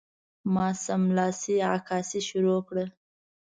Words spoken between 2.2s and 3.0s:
شروع کړه.